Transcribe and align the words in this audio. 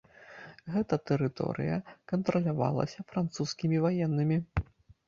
Гэта 0.75 0.97
тэрыторыя 1.09 1.77
кантралявалася 2.13 2.99
французскімі 3.13 3.77
ваеннымі. 3.87 4.37